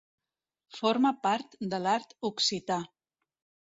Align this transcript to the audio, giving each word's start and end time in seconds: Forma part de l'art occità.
Forma 0.77 1.11
part 1.27 1.53
de 1.75 1.81
l'art 1.85 2.17
occità. 2.31 2.83